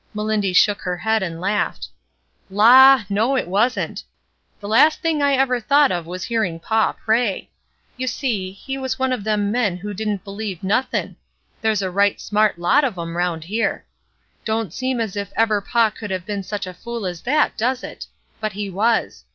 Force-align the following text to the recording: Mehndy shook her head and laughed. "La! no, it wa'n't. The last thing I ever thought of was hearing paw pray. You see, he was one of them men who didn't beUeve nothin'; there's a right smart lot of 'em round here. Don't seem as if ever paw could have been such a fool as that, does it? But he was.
Mehndy 0.15 0.51
shook 0.51 0.81
her 0.81 0.97
head 0.97 1.21
and 1.21 1.39
laughed. 1.39 1.87
"La! 2.49 3.03
no, 3.07 3.35
it 3.35 3.47
wa'n't. 3.47 4.03
The 4.59 4.67
last 4.67 4.99
thing 4.99 5.21
I 5.21 5.35
ever 5.35 5.59
thought 5.59 5.91
of 5.91 6.07
was 6.07 6.23
hearing 6.23 6.59
paw 6.59 6.93
pray. 6.93 7.51
You 7.97 8.07
see, 8.07 8.51
he 8.51 8.79
was 8.79 8.97
one 8.97 9.11
of 9.13 9.23
them 9.23 9.51
men 9.51 9.77
who 9.77 9.93
didn't 9.93 10.23
beUeve 10.25 10.63
nothin'; 10.63 11.17
there's 11.61 11.83
a 11.83 11.91
right 11.91 12.19
smart 12.19 12.57
lot 12.57 12.83
of 12.83 12.97
'em 12.97 13.15
round 13.15 13.43
here. 13.43 13.85
Don't 14.43 14.73
seem 14.73 14.99
as 14.99 15.15
if 15.15 15.31
ever 15.35 15.61
paw 15.61 15.91
could 15.91 16.09
have 16.09 16.25
been 16.25 16.41
such 16.41 16.65
a 16.65 16.73
fool 16.73 17.05
as 17.05 17.21
that, 17.21 17.55
does 17.55 17.83
it? 17.83 18.07
But 18.39 18.53
he 18.53 18.71
was. 18.71 19.25